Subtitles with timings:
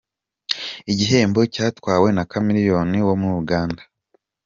[0.91, 3.81] Igihembo cyatwawe na Chameleone wo muri Uganda.